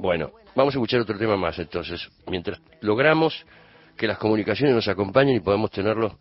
[0.00, 2.08] Bueno, vamos a escuchar otro tema más entonces.
[2.26, 3.44] Mientras logramos
[3.98, 6.18] que las comunicaciones nos acompañen y podamos tenerlo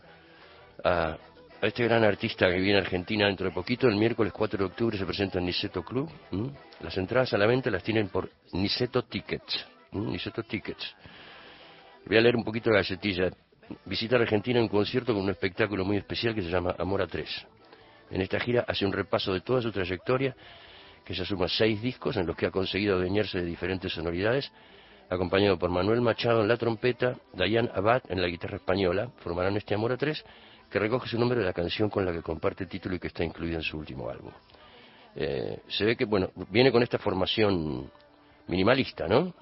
[0.83, 1.15] a,
[1.61, 4.97] este gran artista que viene a Argentina dentro de poquito, el miércoles 4 de octubre
[4.97, 6.09] se presenta en Niceto Club.
[6.81, 9.65] Las entradas a la venta las tienen por Niceto Tickets.
[9.93, 10.93] Niceto Tickets.
[12.05, 13.29] Voy a leer un poquito de galletilla.
[13.85, 17.07] Visita Argentina en un concierto con un espectáculo muy especial que se llama Amor a
[17.07, 17.29] Tres.
[18.11, 20.35] En esta gira hace un repaso de toda su trayectoria,
[21.09, 24.51] que se suma seis discos en los que ha conseguido adueñarse de diferentes sonoridades,
[25.09, 29.73] acompañado por Manuel Machado en la trompeta, Dayan Abad en la guitarra española, formarán este
[29.73, 30.23] Amor a Tres,
[30.69, 33.07] que recoge su nombre de la canción con la que comparte el título y que
[33.07, 34.31] está incluida en su último álbum.
[35.15, 37.89] Eh, se ve que, bueno, viene con esta formación
[38.45, 39.33] minimalista, ¿no?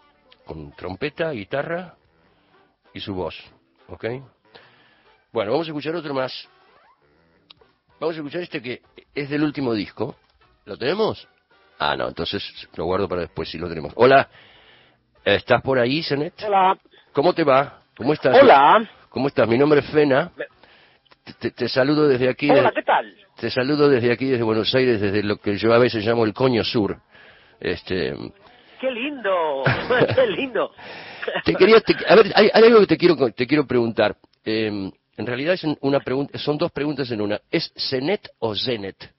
[0.45, 1.97] Con trompeta, guitarra
[2.94, 3.36] y su voz,
[3.89, 4.05] ¿ok?
[5.34, 6.47] Bueno, vamos a escuchar otro más
[7.99, 8.81] Vamos a escuchar este que
[9.13, 10.16] es del último disco.
[10.63, 11.27] ¿Lo tenemos?
[11.80, 12.44] Ah, no, entonces
[12.76, 13.94] lo guardo para después si lo tenemos.
[13.95, 14.27] Hola,
[15.23, 16.34] ¿estás por ahí, Zenet?
[16.45, 16.77] Hola.
[17.13, 17.80] ¿Cómo te va?
[17.95, 18.38] ¿Cómo estás?
[18.42, 18.89] Hola.
[19.09, 19.47] ¿Cómo estás?
[19.47, 20.31] Mi nombre es Fena.
[21.39, 22.50] Te, saludo desde aquí.
[22.50, 23.14] Hola, ¿qué tal?
[23.39, 26.33] Te saludo desde aquí, desde Buenos Aires, desde lo que yo a veces llamo el
[26.33, 26.98] Coño Sur.
[27.59, 28.16] Este.
[28.80, 29.64] ¡Qué lindo!
[30.16, 30.72] ¡Qué lindo!
[31.44, 34.16] te quería, a ver, hay, algo que te quiero, te quiero preguntar.
[34.45, 37.42] Eh, en realidad es una pregunta, son dos preguntas en una.
[37.52, 39.17] ¿Es Zenet o Zenet?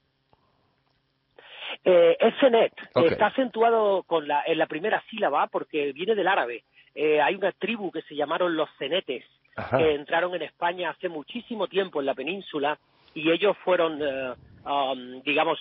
[1.90, 2.74] Eh, es Zenet.
[2.96, 6.64] Está acentuado con la, en la primera sílaba porque viene del árabe.
[6.94, 9.24] Eh, hay una tribu que se llamaron los Zenetes,
[9.70, 12.78] que entraron en España hace muchísimo tiempo en la península
[13.14, 14.34] y ellos fueron, eh,
[14.66, 15.58] um, digamos,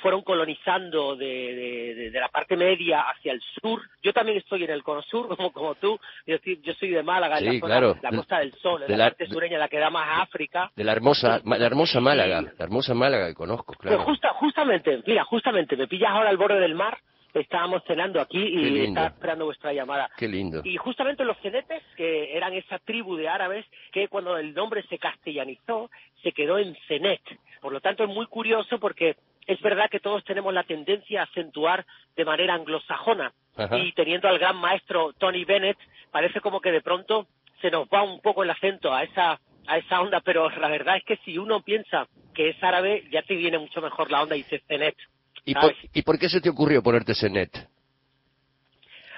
[0.00, 3.82] fueron colonizando de, de, la parte media hacia el sur.
[4.02, 5.98] Yo también estoy en el cono sur, como, como tú.
[6.26, 6.36] Yo,
[6.78, 9.90] soy de Málaga, en la, Costa del Sol, en la, parte sureña, la que da
[9.90, 10.70] más África.
[10.74, 13.98] De la hermosa, la hermosa Málaga, la hermosa Málaga que conozco, claro.
[13.98, 16.98] Pues justa, justamente, mira, justamente, me pillas ahora al borde del mar,
[17.40, 20.10] estábamos cenando aquí y estaba esperando vuestra llamada.
[20.16, 20.62] Qué lindo.
[20.64, 24.98] Y justamente los cenetes, que eran esa tribu de árabes, que cuando el nombre se
[24.98, 25.90] castellanizó,
[26.22, 27.20] se quedó en cenet.
[27.60, 29.16] Por lo tanto, es muy curioso porque
[29.46, 31.84] es verdad que todos tenemos la tendencia a acentuar
[32.16, 33.32] de manera anglosajona
[33.72, 35.78] y teniendo al gran maestro Tony Bennett,
[36.10, 37.26] parece como que de pronto
[37.60, 40.96] se nos va un poco el acento a esa a esa onda, pero la verdad
[40.96, 44.36] es que si uno piensa que es árabe, ya te viene mucho mejor la onda
[44.36, 44.94] y dice Zenet.
[45.46, 47.68] ¿Y por, ¿Y por, qué se te ocurrió ponerte Zenet?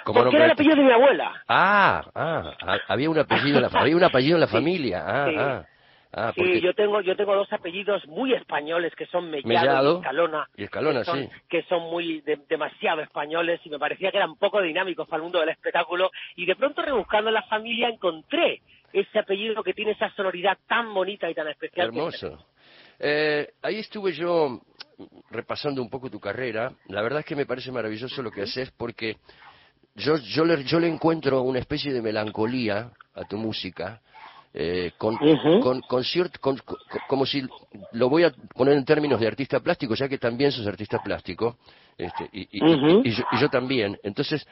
[0.05, 1.43] Porque era el apellido de mi abuela.
[1.49, 5.03] Ah, ah, había un apellido, la, había un apellido en la familia.
[5.05, 5.67] Ah, ah.
[6.13, 10.49] Ah, sí, yo tengo, yo tengo dos apellidos muy españoles que son Mellado, y Escalona.
[10.57, 11.31] Y Escalona, que son, sí.
[11.49, 15.41] Que son muy, demasiado españoles y me parecía que eran poco dinámicos para el mundo
[15.41, 16.11] del espectáculo.
[16.37, 18.63] Y de pronto rebuscando la familia encontré
[18.93, 21.89] ese apellido que tiene esa sonoridad tan bonita y tan especial.
[21.89, 22.47] Hermoso.
[22.99, 24.61] Eh, ahí estuve yo
[25.31, 26.73] repasando un poco tu carrera.
[26.89, 29.17] La verdad es que me parece maravilloso lo que haces porque
[29.95, 34.01] yo, yo, le, yo le encuentro una especie de melancolía a tu música
[34.59, 35.19] eh, con,
[35.83, 36.41] con, cierto,
[37.09, 37.43] como si
[37.93, 41.59] lo voy a poner en términos de artista plástico, ya que también sos artista plástico,
[41.99, 42.59] este, y,
[43.39, 43.99] yo, también.
[44.03, 44.47] Entonces,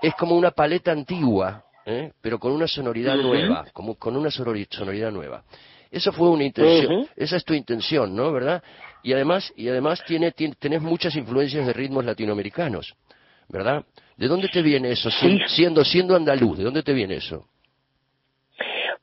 [0.00, 2.12] es como una paleta antigua, ¿eh?
[2.22, 5.44] pero con una sonoridad nueva, como con una sonoridad nueva.
[5.90, 8.32] Eso fue una intención, esa es tu intención, ¿no?
[8.32, 8.62] ¿Verdad?
[9.02, 12.94] Y además, y además tiene, tenés muchas influencias de ritmos latinoamericanos,
[13.50, 13.84] ¿verdad?
[14.16, 15.10] ¿De dónde te viene eso?
[15.48, 17.46] Siendo, siendo andaluz, ¿de dónde te viene eso?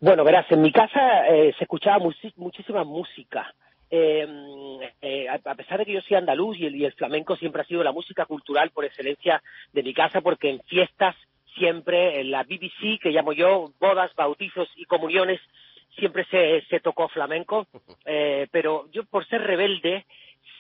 [0.02, 2.04] Bueno, verás, en mi casa eh, se escuchaba
[2.36, 3.54] muchísima música.
[3.88, 4.28] Eh,
[5.00, 7.92] eh, a pesar de que yo soy andaluz y el, flamenco siempre ha sido la
[7.92, 11.16] música cultural por excelencia de mi casa, porque en fiestas
[11.54, 15.40] siempre, en la BBC, que llamo yo, bodas, bautizos y comuniones,
[15.96, 17.68] siempre se, se tocó flamenco,
[18.52, 20.08] pero yo por ser rebelde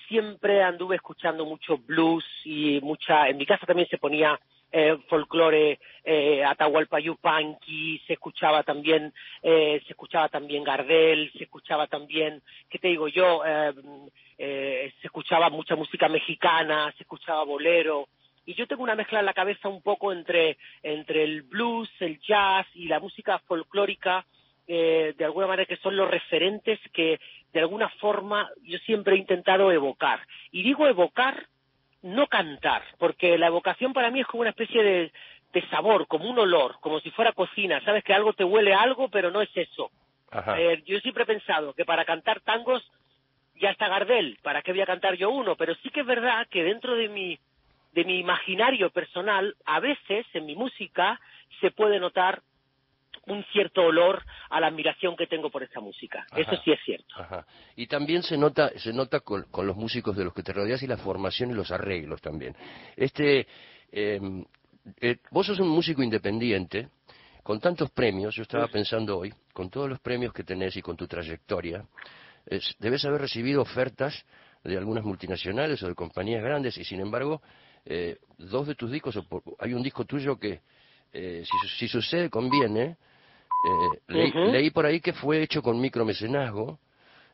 [0.08, 4.40] siempre anduve escuchando mucho blues y mucha, en mi casa también se ponía
[4.72, 11.88] eh, folclore eh, Atahualpa Yupanqui, se escuchaba también, eh, se escuchaba también Gardel, se escuchaba
[11.88, 13.44] también, ¿qué te digo yo?
[13.46, 13.74] Eh,
[14.38, 18.08] eh, se escuchaba mucha música mexicana, se escuchaba bolero,
[18.46, 22.20] y yo tengo una mezcla en la cabeza un poco entre, entre el blues, el
[22.20, 24.26] jazz y la música folclórica,
[24.68, 27.20] eh, de alguna manera que son los referentes que
[27.54, 30.22] de alguna forma yo siempre he intentado evocar.
[30.52, 31.48] Y digo evocar
[32.02, 35.12] no cantar, porque la evocación para mí es como una especie de,
[35.70, 39.10] sabor, como un olor, como si fuera cocina, sabes que algo te huele a algo,
[39.10, 39.92] pero no es eso.
[40.58, 42.90] Eh, yo siempre he pensado que para cantar tangos
[43.56, 45.56] ya está Gardel, ¿para qué voy a cantar yo uno?
[45.56, 47.38] Pero sí que es verdad que dentro de mi,
[47.92, 51.20] de mi imaginario personal, a veces en mi música
[51.60, 52.42] se puede notar
[53.32, 56.26] un cierto olor a la admiración que tengo por esa música.
[56.36, 57.16] Eso sí es cierto.
[57.76, 60.88] Y también se nota, se nota con, los músicos de los que te rodeas y
[60.88, 62.56] la formación y los arreglos también.
[62.96, 63.48] Este,
[63.92, 64.44] em,
[65.00, 66.90] eh, vos sos un músico independiente,
[67.44, 70.96] con tantos premios, yo estaba pensando hoy, con todos los premios que tenés y con
[70.96, 71.84] tu trayectoria,
[72.80, 74.26] debes haber recibido ofertas
[74.64, 77.42] de algunas multinacionales o de compañías grandes y sin embargo,
[77.86, 79.20] eh, dos de tus discos,
[79.60, 80.62] hay un disco tuyo que,
[81.14, 81.44] eh,
[81.78, 82.98] si, sucede, conviene,
[83.64, 86.80] eh, leí, por ahí que fue hecho con micromecenazgo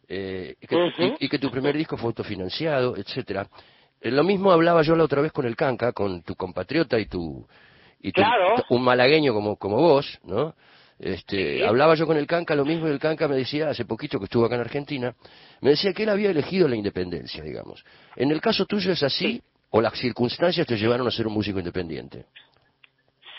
[0.09, 3.47] y, que tu primer disco fue autofinanciado, etcétera.
[4.01, 7.45] lo mismo hablaba yo la otra vez con el Canca, con tu compatriota y tu
[7.99, 8.13] y
[8.69, 10.53] un malagueño como como vos, ¿no?
[10.99, 14.17] Este, Hablaba yo con el Canca, lo mismo y el Canca me decía, hace poquito
[14.17, 15.15] que estuvo acá en Argentina,
[15.61, 17.83] me decía que él había elegido la independencia, digamos.
[18.15, 21.59] ¿En el caso tuyo es así o las circunstancias te llevaron a ser un músico
[21.59, 22.25] independiente?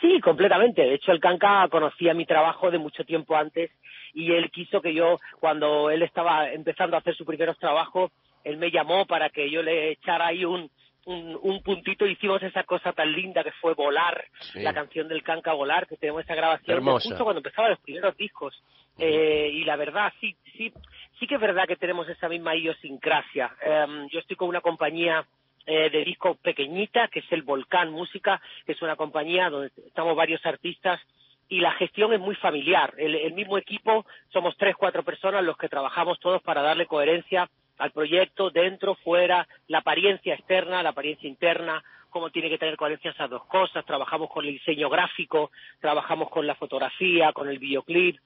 [0.01, 0.83] Sí, completamente.
[0.83, 3.71] De hecho, el Canca conocía mi trabajo de mucho tiempo antes
[4.15, 8.13] y él quiso que yo, cuando él estaba empezando a hacer sus primeros trabajos,
[8.45, 10.71] él me llamó para que yo le echara ahí un,
[11.07, 14.25] un, un, puntito hicimos esa cosa tan linda que fue Volar,
[14.55, 18.63] la canción del Canca Volar, que tenemos esa grabación justo cuando empezaban los primeros discos.
[18.99, 20.73] eh, y la verdad, sí, sí,
[21.19, 23.51] sí que es verdad que tenemos esa misma idiosincrasia.
[23.65, 25.27] Eh, yo estoy con una compañía
[25.71, 30.17] eh, de discos pequeñita, que es el Volcán Música, que es una compañía donde estamos
[30.17, 30.99] varios artistas
[31.47, 32.95] y la gestión es muy familiar.
[32.97, 37.51] El, el mismo equipo, somos tres, cuatro personas los que trabajamos todos para darle coherencia
[37.77, 43.11] al proyecto, dentro, fuera, la apariencia externa, la apariencia interna, cómo tiene que tener coherencia
[43.11, 43.85] esas dos cosas.
[43.85, 45.51] Trabajamos con el diseño gráfico,
[45.81, 48.17] trabajamos con la fotografía, con el videoclip.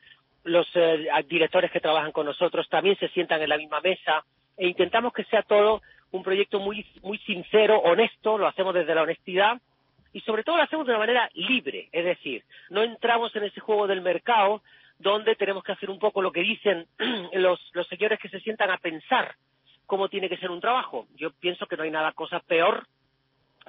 [0.44, 4.24] Los eh, directores que trabajan con nosotros también se sientan en la misma mesa
[4.56, 9.02] e intentamos que sea todo un proyecto muy, muy sincero, honesto, lo hacemos desde la
[9.02, 9.60] honestidad
[10.12, 13.60] y sobre todo lo hacemos de una manera libre, es decir, no entramos en ese
[13.60, 14.62] juego del mercado
[14.98, 16.86] donde tenemos que hacer un poco lo que dicen
[17.32, 19.34] los, los señores que se sientan a pensar
[19.86, 21.06] cómo tiene que ser un trabajo.
[21.16, 22.86] Yo pienso que no hay nada cosa peor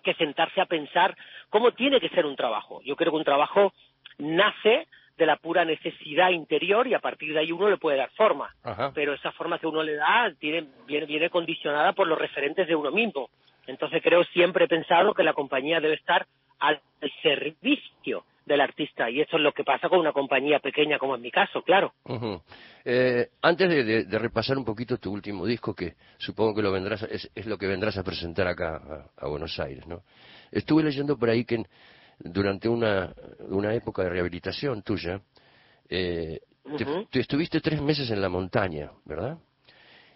[0.03, 1.15] que sentarse a pensar
[1.49, 2.81] cómo tiene que ser un trabajo.
[2.83, 3.73] Yo creo que un trabajo
[4.17, 4.87] nace
[5.17, 8.53] de la pura necesidad interior y a partir de ahí uno le puede dar forma.
[8.93, 12.75] Pero esa forma que uno le da tiene, viene, viene condicionada por los referentes de
[12.75, 13.29] uno mismo.
[13.67, 16.25] Entonces creo siempre he pensado que la compañía debe estar
[16.59, 16.81] al
[17.21, 21.21] servicio del artista y eso es lo que pasa con una compañía pequeña como en
[21.21, 21.93] mi caso, claro.
[22.83, 23.69] eh, antes
[24.09, 27.57] de, repasar un poquito tu último disco, que supongo que lo vendrás es, es lo
[27.57, 30.01] que vendrás a presentar acá a, Buenos Aires, ¿no?
[30.51, 31.63] Estuve leyendo por ahí que
[32.23, 35.21] durante una, una época de rehabilitación tuya,
[35.89, 36.39] eh,
[37.11, 39.37] te, estuviste tres meses en la montaña, ¿verdad?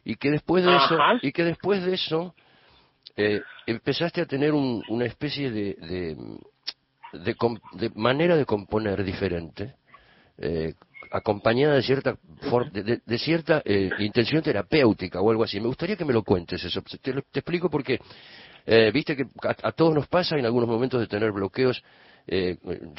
[0.04, 2.34] Y que después de eso, y que después de eso
[3.16, 6.16] eh, empezaste a tener una especie de
[7.14, 9.76] de, manera de componer diferente,
[10.38, 10.74] eh,
[11.12, 12.18] acompañada de cierta,
[12.72, 15.60] de, cierta eh, intención terapéutica o algo así.
[15.60, 16.82] Me gustaría que me lo cuentes eso.
[17.02, 18.00] Te, explico porque,
[18.68, 21.82] eh, viste que a, todos nos pasa en algunos momentos de tener bloqueos.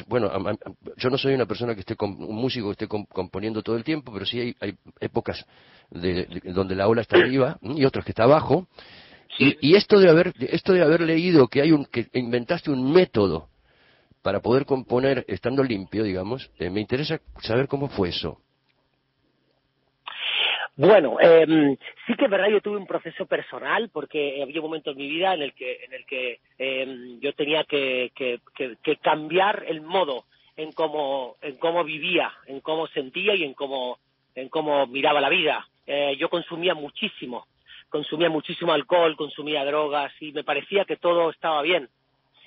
[0.08, 0.32] bueno,
[0.96, 4.10] yo no soy una persona que esté, un músico que esté componiendo todo el tiempo,
[4.12, 5.44] pero sí hay, épocas
[5.90, 8.66] donde la ola está arriba y otras que está abajo.
[9.38, 12.90] Y, y, esto de haber, esto de haber leído que hay un, que inventaste un
[12.92, 13.50] método
[14.22, 18.40] para poder componer estando limpio, digamos, eh, me interesa saber cómo fue eso.
[20.78, 21.76] Bueno, eh,
[22.06, 25.08] sí que es verdad, yo tuve un proceso personal porque había un momento en mi
[25.08, 28.38] vida en el que, en el que em, yo tenía que, que,
[28.80, 30.26] que, cambiar el modo
[30.56, 33.98] en cómo, en cómo vivía, en cómo sentía y en cómo,
[34.36, 35.66] en cómo miraba la vida.
[35.84, 37.48] Eh, yo consumía muchísimo,
[37.88, 41.88] consumía muchísimo alcohol, consumía drogas y me parecía que todo estaba bien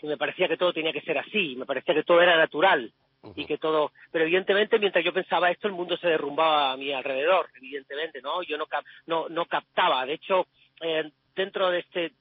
[0.01, 2.93] y me parecía que todo tenía que ser así, me parecía que todo era natural
[3.35, 6.91] y que todo, pero evidentemente mientras yo pensaba esto el mundo se derrumbaba a mi
[6.91, 8.41] alrededor, evidentemente, ¿no?
[8.43, 8.65] Yo no
[9.05, 10.47] no no captaba, de hecho
[10.81, 12.13] eh, dentro de este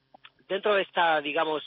[0.47, 1.63] dentro de esta digamos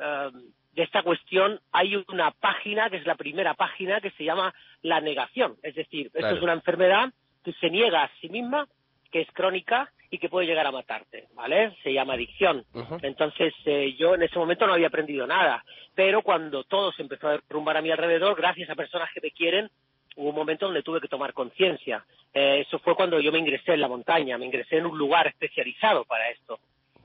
[0.00, 0.30] eh,
[0.72, 5.00] de esta cuestión hay una página que es la primera página que se llama la
[5.00, 7.12] negación, es decir, esto es una enfermedad
[7.44, 8.66] que se niega a sí misma,
[9.10, 11.74] que es crónica y que puede llegar a matarte, ¿vale?
[11.82, 12.66] Se llama adicción.
[13.00, 15.64] Entonces, eh, yo en ese momento no había aprendido nada,
[15.94, 19.30] pero cuando todo se empezó a derrumbar a mi alrededor, gracias a personas que me
[19.30, 19.70] quieren,
[20.16, 22.04] hubo un momento donde tuve que tomar conciencia.
[22.34, 25.26] Eh, eso fue cuando yo me ingresé en la montaña, me ingresé en un lugar
[25.28, 26.60] especializado para esto.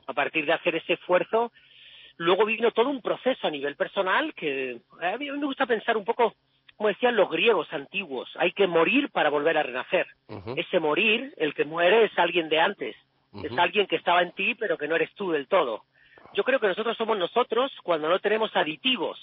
[0.05, 1.53] A partir de hacer ese esfuerzo,
[2.17, 5.95] luego vino todo un proceso a nivel personal que eh, a mí me gusta pensar
[5.95, 6.35] un poco
[6.77, 10.05] como decían los griegos antiguos, hay que morir para volver a renacer.
[10.55, 12.95] Ese morir, el que muere, es alguien de antes,
[13.43, 15.83] es alguien que estaba en ti, pero que no eres tú del todo.
[16.33, 19.19] Yo creo que nosotros somos nosotros cuando no tenemos aditivos,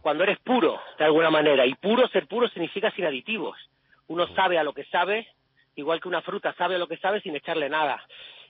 [0.00, 3.58] cuando eres puro, de alguna manera, y puro, ser puro significa sin aditivos.
[4.06, 5.28] Uno sabe a lo que sabe,
[5.74, 8.02] igual que una fruta sabe a lo que sabe sin echarle nada.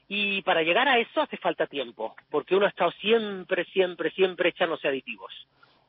[0.07, 4.51] Y para llegar a eso hace falta tiempo, porque uno ha estado siempre, siempre, siempre
[4.51, 5.33] echándose aditivos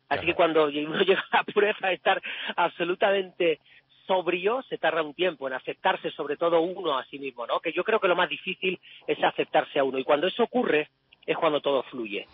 [0.09, 2.21] Así que cuando uno llega a la pureza de estar
[2.55, 3.59] absolutamente
[4.05, 7.59] sobrio, se tarda un tiempo en aceptarse, sobre todo uno a sí mismo, ¿no?
[7.59, 9.99] Que yo creo que lo más difícil es aceptarse a uno.
[9.99, 10.89] Y cuando eso ocurre,
[11.25, 12.25] es cuando todo fluye.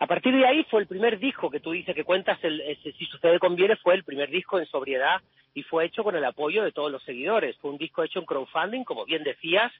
[0.00, 3.06] A partir de ahí fue el primer disco que tú dices que cuentas, el, si
[3.06, 5.20] sucede conviene, fue el primer disco en sobriedad
[5.54, 7.56] y fue hecho con el apoyo de todos los seguidores.
[7.58, 9.72] Fue un disco hecho en crowdfunding, como bien decías,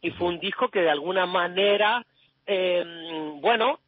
[0.00, 2.04] y fue un disco que de alguna manera,
[2.46, 2.84] eh,
[3.40, 3.80] bueno,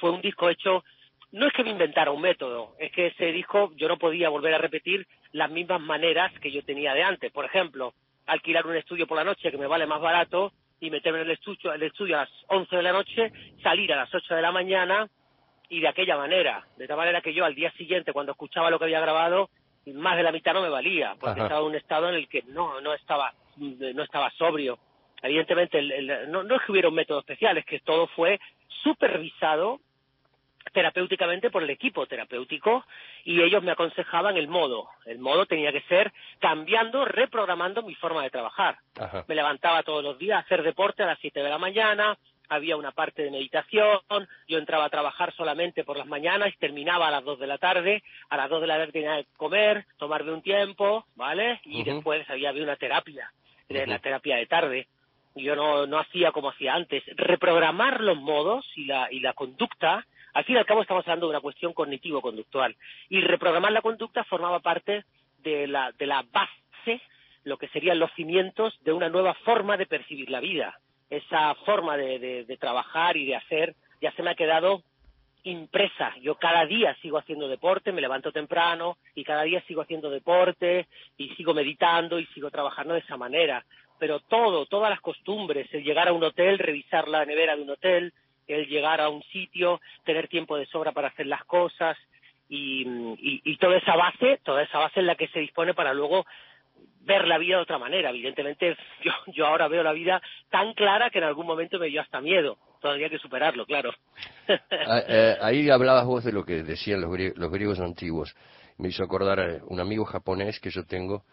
[0.00, 0.84] fue un disco hecho
[1.32, 4.54] no es que me inventara un método, es que ese disco yo no podía volver
[4.54, 7.30] a repetir las mismas maneras que yo tenía de antes.
[7.30, 7.92] Por ejemplo,
[8.26, 11.32] alquilar un estudio por la noche que me vale más barato y meterme en el
[11.32, 13.32] estudio, el estudio a las 11 de la noche,
[13.62, 15.08] salir a las 8 de la mañana
[15.68, 16.66] y de aquella manera.
[16.76, 19.50] De tal manera que yo al día siguiente, cuando escuchaba lo que había grabado,
[19.94, 22.42] más de la mitad no me valía, porque estaba en un estado en el que
[22.42, 24.78] no, no estaba, no estaba sobrio.
[25.22, 25.82] Evidentemente,
[26.28, 28.38] no, no es que hubiera un método especial, es que todo fue
[28.82, 29.80] supervisado
[30.72, 32.84] terapéuticamente por el equipo terapéutico
[33.24, 34.88] y ellos me aconsejaban el modo.
[35.06, 38.78] El modo tenía que ser cambiando, reprogramando mi forma de trabajar.
[39.26, 42.76] Me levantaba todos los días a hacer deporte a las 7 de la mañana, había
[42.76, 44.00] una parte de meditación,
[44.48, 47.58] yo entraba a trabajar solamente por las mañanas y terminaba a las 2 de la
[47.58, 51.60] tarde, a las 2 de la tarde tenía que comer, tomarme un tiempo, ¿vale?
[51.64, 53.30] Y después había, había una terapia,
[53.68, 54.88] la terapia de tarde.
[55.34, 60.06] Yo no, no hacía como hacía antes, reprogramar los modos y la, y la conducta
[60.34, 62.76] al fin y al cabo estamos hablando de una cuestión cognitivo-conductual
[63.08, 65.04] y reprogramar la conducta formaba parte
[65.42, 67.00] de la, de la base,
[67.44, 70.78] lo que serían los cimientos de una nueva forma de percibir la vida.
[71.10, 74.82] Esa forma de, de, trabajar y de hacer ya se me ha quedado
[75.44, 76.14] impresa.
[76.20, 80.86] Yo cada día sigo haciendo deporte, me levanto temprano y cada día sigo haciendo deporte
[81.16, 83.64] y sigo meditando y sigo trabajando de esa manera.
[83.98, 87.70] Pero todo, todas las costumbres, el llegar a un hotel, revisar la nevera de un
[87.70, 88.12] hotel,
[88.48, 91.96] el llegar a un sitio, tener tiempo de sobra para hacer las cosas
[92.48, 92.82] y,
[93.44, 96.24] y, toda esa base, toda esa base en la que se dispone para luego
[97.00, 98.10] ver la vida de otra manera.
[98.10, 102.00] Evidentemente, yo, yo ahora veo la vida tan clara que en algún momento me dio
[102.00, 102.56] hasta miedo.
[102.80, 103.92] Todavía hay que superarlo, claro.
[104.48, 108.34] Ah, eh, ahí hablabas vos de lo que decían los, griegos, los griegos antiguos.
[108.78, 111.24] Me hizo acordar a un amigo japonés que yo tengo,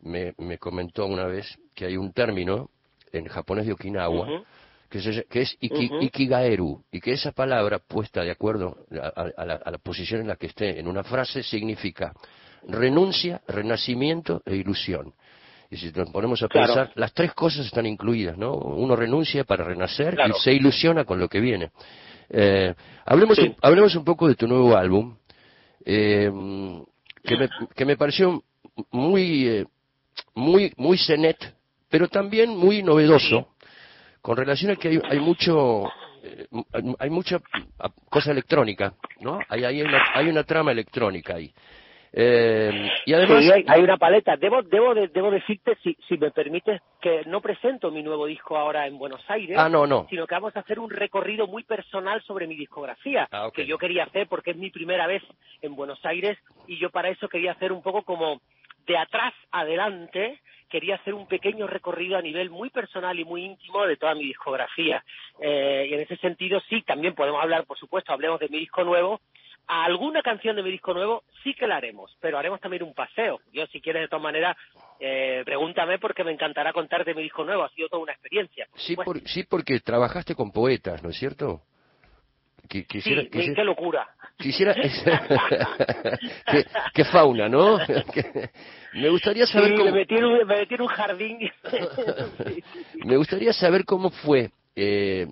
[0.00, 2.68] me, me comentó una vez que hay un término
[3.12, 4.44] en japonés de Okinawa,
[4.88, 10.36] que, es ikigaeru, y que esa palabra puesta de acuerdo a, la, posición en la
[10.36, 12.12] que esté en una frase significa
[12.66, 15.12] renuncia, renacimiento e ilusión.
[15.70, 18.54] Y si nos ponemos a pensar, las tres cosas están incluidas, ¿no?
[18.54, 21.70] Uno renuncia para renacer y se ilusiona con lo que viene.
[22.30, 25.16] Eh, hablemos, un, hablemos un poco de tu nuevo álbum,
[25.84, 26.30] eh,
[27.22, 28.42] que, me, que me pareció
[28.90, 29.66] muy, eh,
[30.34, 31.54] muy, muy cenet,
[31.90, 33.48] pero también muy novedoso
[34.20, 35.84] con relación a que hay, mucho
[36.22, 36.46] eh,
[36.98, 37.40] hay mucha
[38.08, 39.38] cosa electrónica, ¿no?
[39.48, 41.52] Hay, hay, una, hay una trama electrónica ahí.
[42.12, 44.36] Eh, y además hay, una paleta.
[44.36, 48.86] Debo debo debo decirte si, si me permites que no presento mi nuevo disco ahora
[48.86, 50.06] en Buenos Aires, ah, no, no.
[50.08, 53.76] sino que vamos a hacer un recorrido muy personal sobre mi discografía ah, que yo
[53.76, 55.22] quería hacer porque es mi primera vez
[55.60, 58.40] en Buenos Aires y yo para eso quería hacer un poco como
[58.86, 63.86] de atrás adelante quería hacer un pequeño recorrido a nivel muy personal y muy íntimo
[63.86, 65.02] de toda mi discografía.
[65.40, 68.84] Eh, y en ese sentido, sí, también podemos hablar, por supuesto, hablemos de mi disco
[68.84, 69.20] nuevo.
[69.70, 72.94] A alguna canción de mi disco nuevo sí que la haremos, pero haremos también un
[72.94, 73.40] paseo.
[73.52, 74.56] Yo, si quieres, de todas maneras,
[74.98, 77.64] eh, pregúntame porque me encantará contarte mi disco nuevo.
[77.64, 78.66] Ha sido toda una experiencia.
[78.76, 78.96] Sí,
[79.26, 81.62] sí, porque trabajaste con poetas, ¿no es cierto?
[82.68, 84.08] quisiera, sí, qué locura.
[84.38, 84.74] Quisiera...
[86.94, 87.78] qué, fauna, ¿no?
[88.94, 89.86] me gustaría saber cómo...
[89.86, 90.24] Me metí, en
[90.80, 91.50] un, jardín.
[93.04, 94.50] me gustaría saber cómo fue.
[94.76, 95.26] Eh,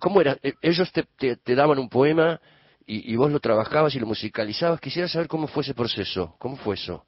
[0.00, 0.36] ¿Cómo era?
[0.60, 1.04] Ellos te,
[1.36, 2.40] te, daban un poema
[2.86, 4.80] y, y, vos lo trabajabas y lo musicalizabas.
[4.80, 6.34] Quisiera saber cómo fue ese proceso.
[6.38, 7.04] ¿Cómo fue eso?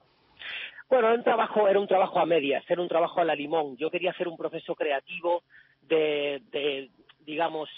[0.89, 3.77] Bueno, era un trabajo, era un trabajo a medias, era un trabajo a la limón.
[3.77, 5.43] Yo quería hacer un proceso creativo
[5.83, 6.89] de, de
[7.27, 7.69] digamos,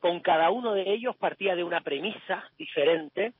[0.00, 3.32] con cada uno de ellos partía de una premisa diferente.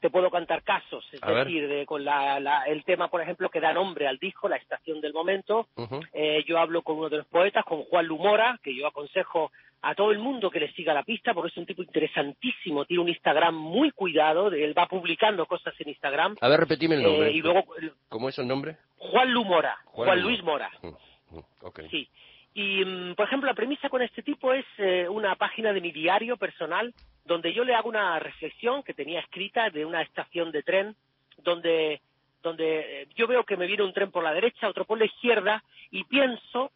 [0.00, 3.72] Te puedo cantar casos, es decir, de, con la, el tema, por ejemplo, que da
[3.72, 5.68] nombre al disco, La Estación del Momento.
[6.12, 9.50] Eh, yo hablo con uno de los poetas, con Juan Lumora, que yo aconsejo
[9.80, 13.02] a todo el mundo que le siga la pista, porque es un tipo interesantísimo, tiene
[13.02, 16.36] un Instagram muy cuidado, él va publicando cosas en Instagram.
[16.40, 17.30] A ver, repetime el nombre.
[17.32, 17.64] y luego,
[18.08, 18.76] ¿Cómo es el nombre?
[18.98, 20.70] Juan Lumora, Juan, Luis Mora.
[20.82, 22.08] Mm, mm, sí.
[22.54, 25.90] Y, mm, por ejemplo, la premisa con este tipo es eh, una página de mi
[25.90, 26.94] diario personal
[27.24, 30.94] donde yo le hago una reflexión que tenía escrita de una estación de tren
[31.38, 32.00] donde,
[32.42, 35.06] donde eh, yo veo que me viene un tren por la derecha, otro por la
[35.06, 36.70] izquierda y pienso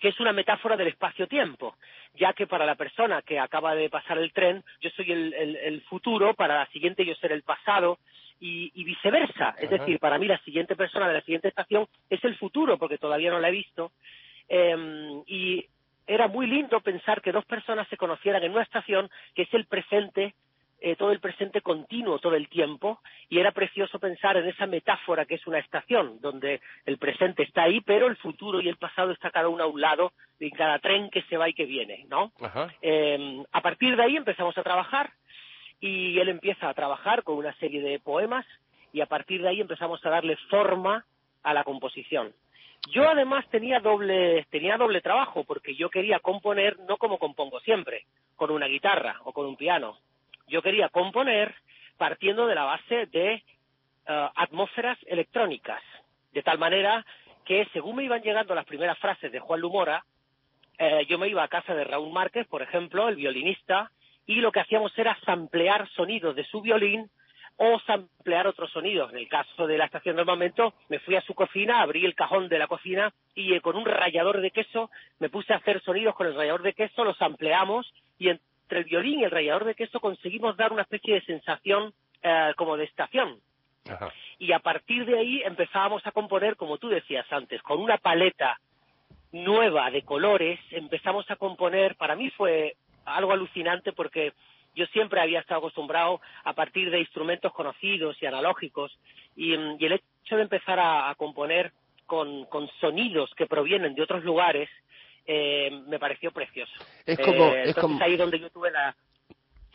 [0.00, 1.76] que es una metáfora del espacio-tiempo,
[2.14, 6.34] ya que para la persona que acaba de pasar el tren, yo soy el, futuro,
[6.34, 7.98] para la siguiente yo seré el pasado,
[8.40, 9.54] y, viceversa.
[9.58, 12.98] Es decir, para mí la siguiente persona de la siguiente estación es el futuro, porque
[12.98, 13.92] todavía no la he visto.
[14.48, 15.66] Em, y
[16.06, 19.66] era muy lindo pensar que dos personas se conocieran en una estación que es el
[19.66, 20.34] presente
[20.80, 25.24] eh, todo el presente continuo todo el tiempo y era precioso pensar en esa metáfora
[25.24, 29.12] que es una estación donde el presente está ahí pero el futuro y el pasado
[29.12, 32.04] está cada uno a un lado de cada tren que se va y que viene
[32.10, 32.32] no
[32.82, 35.10] eh, a partir de ahí empezamos a trabajar
[35.80, 38.44] y él empieza a trabajar con una serie de poemas
[38.92, 41.06] y a partir de ahí empezamos a darle forma
[41.42, 42.34] a la composición
[42.90, 48.06] yo además tenía doble tenía doble trabajo porque yo quería componer no como compongo siempre
[48.36, 49.98] con una guitarra o con un piano.
[50.48, 51.54] Yo quería componer
[51.96, 53.42] partiendo de la base de eh,
[54.34, 55.82] atmósferas electrónicas,
[56.32, 57.04] de tal manera
[57.44, 60.04] que según me iban llegando las primeras frases de Juan Lumora,
[60.78, 63.90] eh, yo me iba a casa de Raúl Márquez, por ejemplo, el violinista,
[64.26, 67.10] y lo que hacíamos era samplear sonidos de su violín
[67.56, 69.12] o samplear otros sonidos.
[69.12, 72.14] En el caso de la estación del momento, me fui a su cocina, abrí el
[72.14, 75.82] cajón de la cocina y eh, con un rallador de queso me puse a hacer
[75.82, 79.64] sonidos con el rallador de queso, los sampleamos y entre el violín y el rallador
[79.64, 81.92] de queso conseguimos dar una especie de sensación
[82.22, 83.40] eh, como de estación.
[84.38, 88.58] Y a partir de ahí empezábamos a componer, como tú decías antes, con una paleta
[89.30, 94.32] nueva de colores, empezamos a componer, para mí fue algo alucinante porque
[94.74, 98.96] yo siempre había estado acostumbrado a partir de instrumentos conocidos y analógicos
[99.36, 101.72] y, mm, el hecho de empezar a, componer
[102.06, 102.46] con,
[102.80, 104.68] sonidos que provienen de otros lugares
[105.26, 106.72] eh, me pareció precioso.
[107.06, 108.02] Es como, eh, es como...
[108.02, 108.94] ahí donde yo tuve la...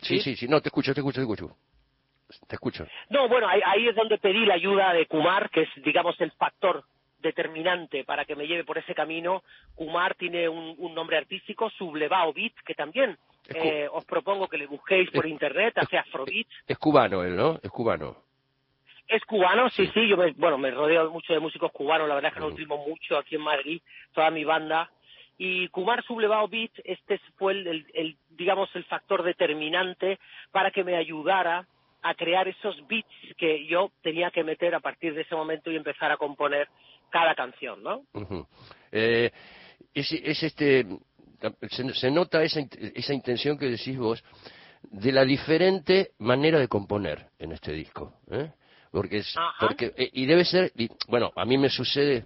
[0.00, 1.56] Sí, sí, sí, no, te escucho, te escucho, te escucho.
[2.46, 2.86] Te escucho.
[3.08, 6.84] No, bueno, ahí, es donde pedí la ayuda de Kumar, que es, digamos, el factor
[7.18, 9.42] determinante para que me lleve por ese camino.
[9.74, 13.18] Kumar tiene un, nombre artístico, Sublevao Beat, que también
[13.54, 16.46] eh, os propongo que le busquéis por internet, hace Afrobeat.
[16.66, 17.58] Es cubano él, ¿no?
[17.62, 18.16] Es cubano.
[19.08, 22.30] Es cubano, sí, sí, yo me, bueno, me rodeo mucho de músicos cubanos, la verdad
[22.30, 24.88] es que nos utilizo mucho aquí en Madrid, toda mi banda
[25.42, 30.18] y Kumar Sublevado Beat, este fue el, digamos, el factor determinante
[30.52, 31.66] para que me ayudara
[32.02, 35.76] a crear esos beats que yo tenía que meter a partir de ese momento y
[35.76, 36.68] empezar a componer
[37.08, 38.02] cada canción, ¿no?
[38.92, 39.30] Eh,
[39.94, 40.84] es, este,
[41.70, 42.60] se, nota esa,
[42.94, 44.22] esa intención que decís vos
[44.82, 48.50] de la diferente manera de componer en este disco, ¿eh?
[48.90, 50.72] porque es, porque eh, y debe ser,
[51.08, 52.24] bueno, a mí me sucede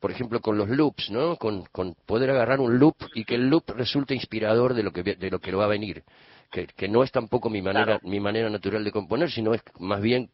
[0.00, 1.36] por ejemplo, con los loops, ¿no?
[1.36, 1.64] Con,
[2.06, 5.38] poder agarrar un loop y que el loop resulte inspirador de lo que, de lo
[5.38, 6.02] que va a venir.
[6.50, 10.00] Que, que no es tampoco mi manera, mi manera natural de componer, sino es más
[10.00, 10.30] bien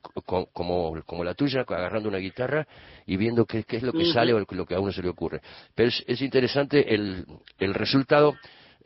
[0.52, 2.66] como, como la tuya, agarrando una guitarra
[3.04, 5.10] y viendo qué, qué es lo que sale o lo que a uno se le
[5.10, 5.42] ocurre.
[5.74, 7.26] Pero es, es interesante el,
[7.58, 8.34] el resultado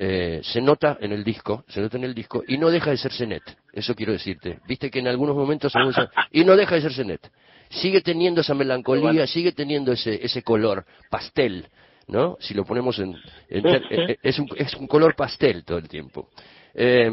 [0.02, 2.96] eh, se nota en el disco, se nota en el disco y no deja de
[2.96, 3.42] ser Senet.
[3.70, 4.58] Eso quiero decirte.
[4.66, 5.74] Viste que en algunos momentos
[6.32, 7.30] y no deja de ser Senet.
[7.68, 11.66] Sigue teniendo esa melancolía, sigue teniendo ese ese color pastel,
[12.08, 12.38] ¿no?
[12.40, 13.14] Si lo ponemos en,
[13.50, 16.30] es un es un color pastel todo el tiempo.
[16.74, 17.10] Eh,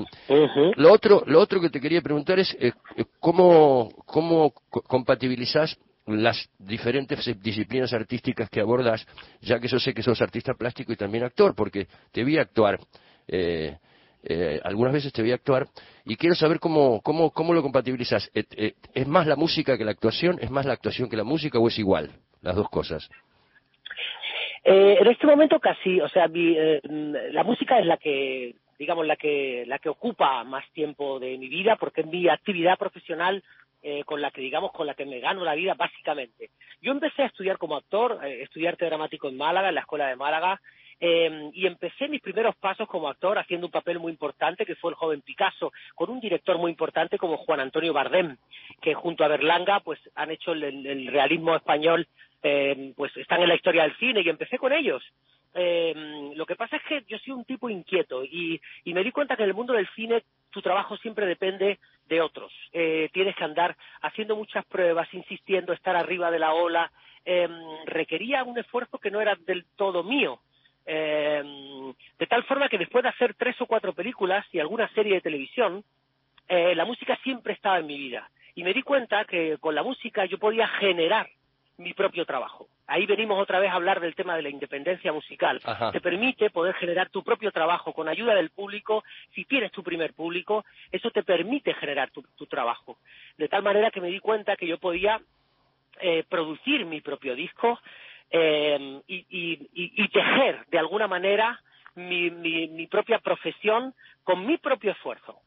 [0.75, 2.73] lo otro lo otro que te quería preguntar es eh,
[3.19, 9.05] cómo cómo compatibilizás las diferentes disciplinas artísticas que abordas,
[9.41, 12.79] ya que yo sé que sos artista plástico y también actor, porque te vi actuar,
[13.27, 13.77] eh,
[14.23, 15.67] eh, algunas veces te vi actuar,
[16.05, 18.31] y quiero saber cómo, cómo, cómo lo compatibilizas.
[18.33, 20.37] Eh, ¿Es más la música que la actuación?
[20.41, 22.11] ¿Es más la actuación que la música o es igual?
[22.41, 23.09] Las dos cosas.
[24.63, 29.79] en este momento casi, o sea, la música es la que digamos la que la
[29.79, 33.43] que ocupa más tiempo de mi vida porque es mi actividad profesional
[33.83, 36.49] eh, con la que digamos con la que me gano la vida básicamente.
[36.81, 40.07] Yo empecé a estudiar como actor, eh, estudiar arte dramático en Málaga, en la escuela
[40.07, 40.59] de Málaga,
[40.99, 44.91] eh, y empecé mis primeros pasos como actor haciendo un papel muy importante que fue
[44.91, 48.35] el joven Picasso, con un director muy importante como Juan Antonio Bardem,
[48.81, 52.07] que junto a Berlanga pues han hecho el, realismo español,
[52.41, 55.03] pues están en la historia del cine y empecé con ellos.
[55.53, 59.35] Lo que pasa es que yo soy un tipo inquieto y, y me di cuenta
[59.35, 62.51] que en el mundo del cine tu trabajo siempre depende de otros.
[62.73, 66.91] Eh, tienes que andar haciendo muchas pruebas, insistiendo, estar arriba de la ola.
[67.25, 67.51] Em,
[67.85, 70.39] requería un esfuerzo que no era del todo mío.
[70.85, 75.15] Em, de tal forma que después de hacer tres o cuatro películas y alguna serie
[75.15, 75.83] de televisión,
[76.47, 78.29] eh, la música siempre estaba en mi vida.
[78.55, 81.29] Y me di cuenta que con la música yo podía generar
[81.77, 82.67] mi propio trabajo.
[82.87, 85.61] Ahí venimos otra vez a hablar del tema de la independencia musical.
[85.91, 89.03] Te permite poder generar tu propio trabajo con ayuda del público.
[89.35, 92.97] Si tienes tu primer público, eso te permite generar tu, trabajo.
[93.37, 95.21] De tal manera que me di cuenta que yo podía
[95.99, 97.79] eh, producir mi propio disco,
[98.29, 101.61] eh, y, tejer de alguna manera
[101.95, 105.39] mi, mi propia profesión con mi propio esfuerzo.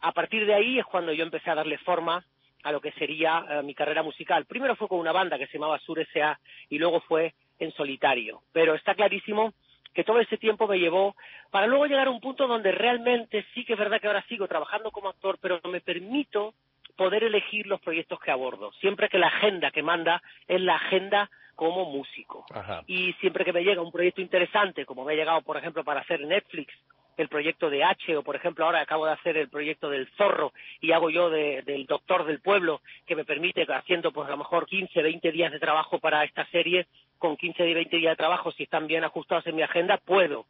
[0.00, 2.24] A partir de ahí es cuando yo empecé a darle forma
[2.62, 4.46] a lo que sería eh, mi carrera musical.
[4.46, 6.38] Primero fue con una banda que se llamaba Sur S.A.
[6.68, 8.42] y luego fue en solitario.
[8.52, 9.52] Pero está clarísimo
[9.94, 11.16] que todo ese tiempo me llevó
[11.50, 14.46] para luego llegar a un punto donde realmente sí que es verdad que ahora sigo
[14.46, 16.54] trabajando como actor, pero me permito
[16.96, 18.72] poder elegir los proyectos que abordo.
[18.80, 22.44] Siempre que la agenda que manda es la agenda como músico.
[22.86, 26.00] Y siempre que me llega un proyecto interesante, como me ha llegado, por ejemplo, para
[26.00, 26.72] hacer Netflix
[27.18, 30.52] el proyecto de H o por ejemplo ahora acabo de hacer el proyecto del zorro
[30.80, 34.66] y hago yo del doctor del pueblo que me permite haciendo pues a lo mejor
[34.66, 36.86] 15, 20 días de trabajo para esta serie
[37.18, 40.46] con 15 y 20 días de trabajo si están bien ajustados en mi agenda puedo.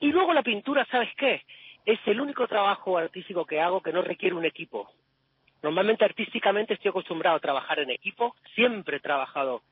[0.00, 1.42] Y luego la pintura, ¿sabes qué?
[1.84, 4.88] Es el único trabajo artístico que hago que no requiere un equipo.
[5.62, 9.62] Normalmente artísticamente estoy acostumbrado a trabajar en equipo, siempre he trabajado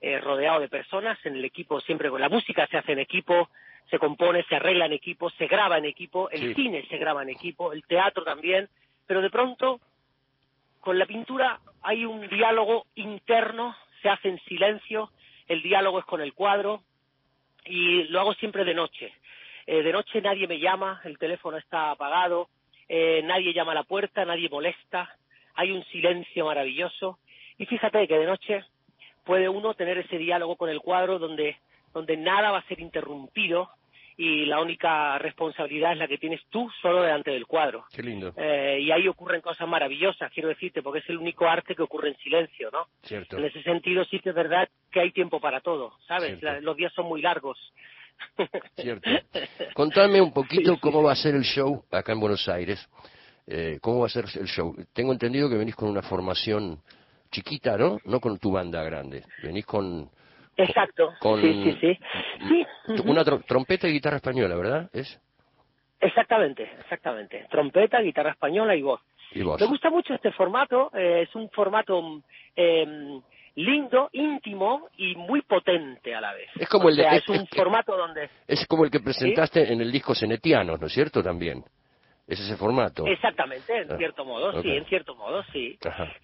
[0.00, 3.48] eh, rodeado de personas, en el equipo siempre con la música se hace en equipo,
[3.90, 7.30] se compone, se arregla en equipo, se graba en equipo, el cine se graba en
[7.30, 8.68] equipo, el teatro también,
[9.06, 9.80] pero de pronto
[10.80, 15.10] con la pintura hay un diálogo interno, se hace en silencio,
[15.48, 16.82] el diálogo es con el cuadro
[17.64, 19.12] y lo hago siempre de noche.
[19.66, 22.48] Eh, de noche nadie me llama, el teléfono está apagado,
[22.88, 25.16] eh, nadie llama a la puerta, nadie molesta,
[25.54, 27.18] hay un silencio maravilloso
[27.58, 28.64] y fíjate que de noche
[29.24, 31.56] puede uno tener ese diálogo con el cuadro donde
[31.96, 33.70] donde nada va a ser interrumpido
[34.18, 37.86] y la única responsabilidad es la que tienes tú solo delante del cuadro.
[37.90, 38.34] Qué lindo.
[38.36, 42.10] Eh, y ahí ocurren cosas maravillosas, quiero decirte, porque es el único arte que ocurre
[42.10, 42.86] en silencio, ¿no?
[43.02, 43.38] Cierto.
[43.38, 46.38] En ese sentido sí que es verdad que hay tiempo para todo, ¿sabes?
[46.60, 47.58] los días son muy largos.
[48.76, 49.08] Cierto.
[49.72, 52.86] Contame un poquito cómo va a ser el show acá en Buenos Aires.
[53.46, 54.76] Eh, ¿Cómo va a ser el show?
[54.92, 56.78] Tengo entendido que venís con una formación
[57.30, 57.98] chiquita, ¿no?
[58.04, 59.22] No con tu banda grande.
[59.42, 60.10] Venís con
[60.56, 61.12] Exacto.
[61.40, 61.98] sí, sí,
[62.48, 62.66] sí.
[63.04, 64.90] Una trompeta y guitarra española, ¿verdad?
[64.92, 65.20] ¿Es?
[66.00, 67.46] Exactamente, exactamente.
[67.50, 69.00] Trompeta, guitarra española y voz.
[69.32, 69.60] Y voz.
[69.60, 70.90] Me gusta mucho este formato.
[70.94, 72.22] Eh, es un formato
[72.54, 73.20] eh,
[73.56, 76.48] lindo, íntimo y muy potente a la vez.
[76.58, 79.90] Es como el de, es, un formato donde es como el que presentaste en el
[79.90, 81.22] disco Cenetianos, ¿no es cierto?
[81.22, 81.64] También.
[82.26, 83.06] Es ese formato.
[83.06, 85.78] Exactamente, en ah, cierto modo, sí, en cierto modo, sí.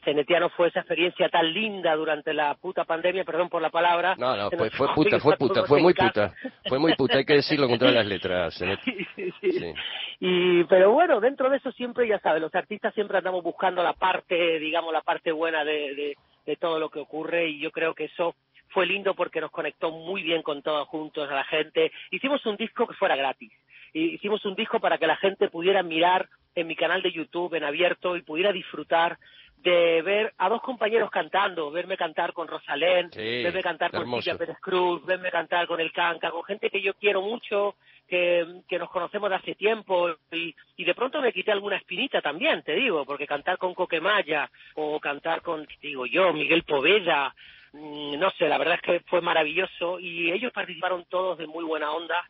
[0.05, 4.17] Cenetiano fue esa experiencia tan linda durante la puta pandemia, perdón por la palabra.
[4.19, 6.35] No, no, fue, fue puta, fue puta, fue muy puta.
[6.67, 8.61] Fue muy puta, hay que decirlo con todas las letras.
[8.85, 9.75] Sí, sí, sí.
[10.19, 13.93] Y, pero bueno, dentro de eso siempre, ya sabes, los artistas siempre andamos buscando la
[13.93, 17.95] parte, digamos, la parte buena de, de, de todo lo que ocurre y yo creo
[17.95, 18.35] que eso
[18.72, 21.92] fue lindo porque nos conectó muy bien con todos juntos, a la gente.
[22.11, 23.52] Hicimos un disco que fuera gratis
[23.94, 27.64] hicimos un disco para que la gente pudiera mirar en mi canal de YouTube en
[27.64, 29.18] abierto y pudiera disfrutar
[29.58, 34.58] de ver a dos compañeros cantando, verme cantar con Rosalén, verme cantar con Silvia Pérez
[34.61, 37.76] Cruz, verme cantar con El Canca, con gente que yo quiero mucho,
[38.08, 42.20] que, que nos conocemos de hace tiempo y, y, de pronto me quité alguna espinita
[42.20, 47.32] también, te digo, porque cantar con Coquemaya o cantar con, digo yo, Miguel Poveda,
[47.72, 51.92] no sé, la verdad es que fue maravilloso y ellos participaron todos de muy buena
[51.92, 52.22] onda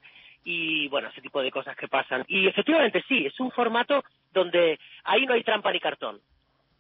[0.45, 2.25] y bueno, ese tipo de cosas que pasan.
[2.29, 6.21] Y efectivamente sí, es un formato donde ahí no hay trampa ni cartón.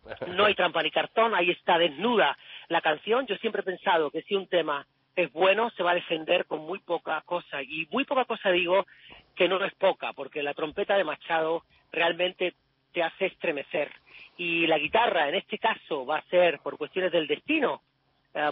[0.36, 2.36] No hay trampa ni cartón, ahí está desnuda
[2.68, 3.26] la canción.
[3.26, 6.60] Yo siempre he pensado que si un tema es bueno, se va a defender con
[6.60, 7.62] muy poca cosa.
[7.62, 8.86] Y muy poca cosa digo
[9.36, 12.54] que no es poca, porque la trompeta de Machado realmente
[12.92, 13.92] te hace estremecer.
[14.36, 17.82] Y la guitarra, en este caso, va a ser por cuestiones del destino,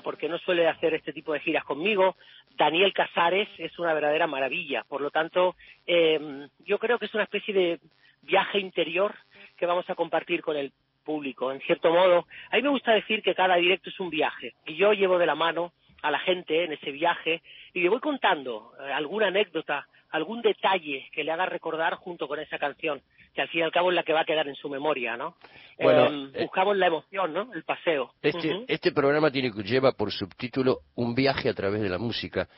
[0.03, 2.17] porque no suele hacer este tipo de giras conmigo.
[2.57, 4.85] Daniel Casares es una verdadera maravilla.
[4.85, 7.81] Por lo tanto, em, yo creo que es una especie de
[8.23, 9.15] viaje interior
[9.57, 10.73] que vamos a compartir con el
[11.05, 11.51] público.
[11.53, 14.77] En cierto modo, a mí me gusta decir que cada directo es un viaje y
[14.77, 18.73] yo llevo de la mano a la gente en ese viaje y le voy contando
[18.81, 23.03] eh, alguna anécdota, algún detalle que le haga recordar junto con esa canción
[23.35, 25.17] que al fin y al cabo es la que va a quedar en su memoria,
[25.17, 25.37] ¿no?
[25.79, 27.53] Bueno, em, eh, buscamos la emoción, ¿no?
[27.53, 28.13] El paseo.
[28.23, 32.49] Este, este programa tiene lleva por subtítulo Un viaje a través de la música,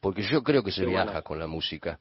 [0.00, 1.98] porque yo creo que se viaja con la música.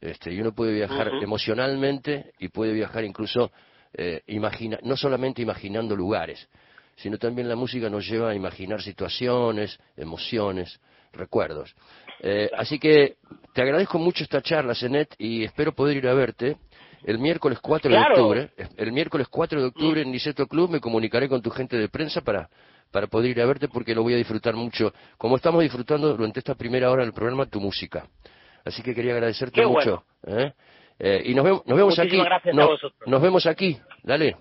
[0.00, 3.50] Este, y uno puede viajar emocionalmente y puede viajar incluso
[3.96, 6.48] eh, imagina, no solamente imaginando lugares,
[6.96, 10.80] sino también la música nos lleva a imaginar situaciones, emociones,
[11.12, 11.74] recuerdos.
[12.20, 13.16] Eh, así que
[13.52, 16.56] te agradezco mucho esta charla, Zenet, y espero poder ir a verte
[17.04, 21.28] el miércoles 4 de octubre, el miércoles 4 de octubre en Niceto Club me comunicaré
[21.28, 22.48] con tu gente de prensa para,
[22.90, 26.38] para poder ir a verte porque lo voy a disfrutar mucho, como estamos disfrutando durante
[26.38, 28.06] esta primera hora del programa tu música.
[28.64, 30.04] Así que quería agradecerte mucho.
[30.26, 30.52] ¿eh?
[30.98, 32.22] Eh, y nos, vemos, nos vemos aquí.
[32.52, 33.78] Nos, nos vemos aquí.
[34.02, 34.36] Dale.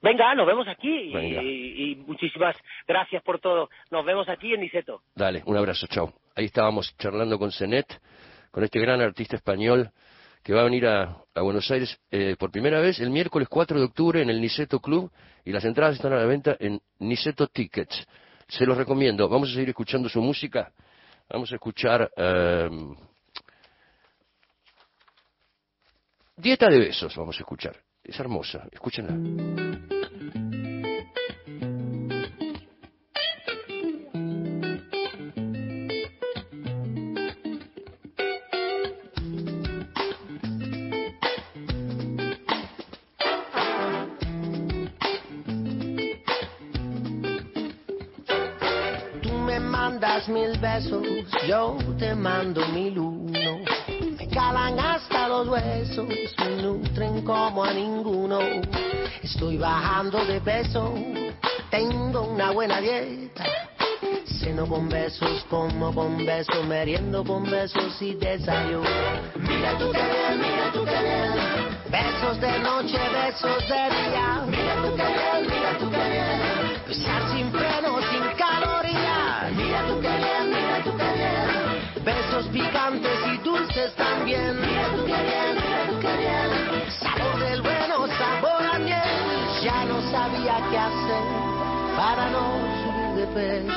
[0.00, 2.56] Venga, nos vemos aquí y, muchísimas
[2.88, 3.70] gracias por todo.
[3.92, 5.02] Nos vemos aquí en Niceto.
[5.14, 6.12] Dale, un abrazo, chao.
[6.34, 7.86] Ahí estábamos charlando con Zenet,
[8.50, 9.92] con este gran artista español
[10.42, 13.84] que va a venir a, Buenos Aires eh, por primera vez el miércoles 4 de
[13.84, 15.10] octubre en el Niceto Club
[15.44, 18.06] y las entradas están a la venta en Niceto Tickets.
[18.48, 19.28] Se los recomiendo.
[19.28, 20.72] Vamos a seguir escuchando su música.
[21.30, 22.94] Vamos a escuchar em,
[26.36, 27.14] Dieta de besos.
[27.16, 27.76] Vamos a escuchar.
[28.02, 28.66] Es hermosa.
[28.72, 30.61] Escúchenla.
[50.28, 51.06] Mil besos,
[51.46, 53.58] yo te mando mil uno.
[54.18, 56.06] Me calan hasta los huesos,
[56.38, 58.38] me nutren como a ninguno.
[59.22, 60.94] Estoy bajando de peso,
[61.70, 63.44] tengo una buena dieta.
[64.40, 68.88] Ceno con besos, como con besos, meriendo con besos y desayuno.
[69.36, 71.72] Mira que bien, mira que bien.
[71.90, 74.42] Besos de noche, besos de día.
[74.48, 76.82] Mira que bien, mira que bien.
[76.88, 77.52] Besar sin
[82.32, 84.58] Besos picantes y dulces también.
[84.58, 86.82] Mira tú que bien, mira tú que bien.
[86.98, 89.62] Sabor del bueno, sabor a miel.
[89.62, 91.24] Ya no sabía qué hacer
[91.94, 93.74] para no subir de peso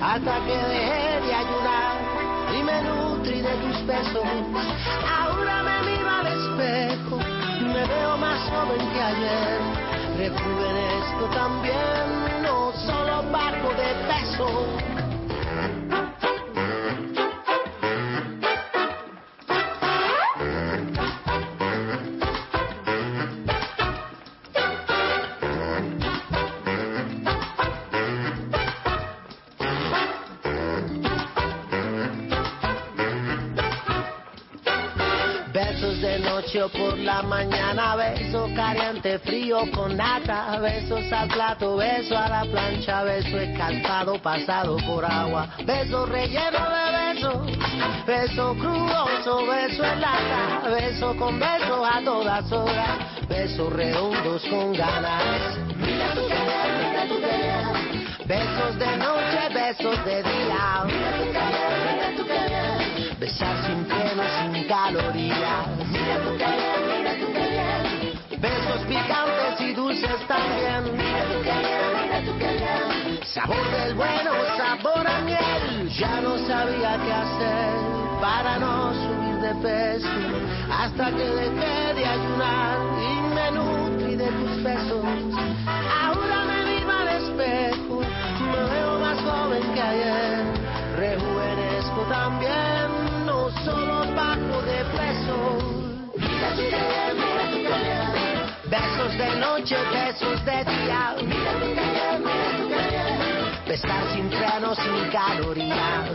[0.00, 1.96] hasta que dejé de ayunar
[2.56, 4.24] y me nutrí de tus besos.
[5.20, 7.18] Ahora me miro al espejo,
[7.60, 9.60] me veo más joven que ayer.
[10.16, 14.83] Rejuvenezco también, no solo bajo de peso.
[36.54, 43.02] Por la mañana, beso caliente, frío con nata, besos al plato, beso a la plancha,
[43.02, 47.46] beso escalfado, pasado por agua, beso relleno de beso,
[48.06, 55.58] beso crudoso, beso en lata, beso con beso a todas horas, besos redondos con ganas.
[55.76, 57.14] Mira tu mira tu
[58.26, 60.84] Besos de noche, besos de día.
[60.86, 65.93] Mira tu mira tu Besar sin freno, sin calorías.
[68.38, 70.84] Besos picantes y dulces también.
[73.24, 75.88] Sabor del bueno, sabor a miel.
[75.98, 80.08] Ya no sabía qué hacer para no subir de peso.
[80.70, 85.04] Hasta que dejé de ayunar y me nutrí de tus besos.
[86.02, 90.44] Ahora me vivo al espejo, me veo más joven que ayer.
[90.96, 95.73] Rejuvenezco también, no solo bajo de peso.
[98.70, 101.14] Besos de noche, besos de día.
[103.66, 106.10] Besar sin frenos, sin calorías.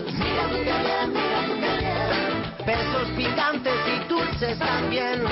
[2.65, 5.23] Besos picantes y dulces también.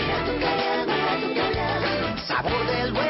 [2.28, 3.07] Sabor del bueno,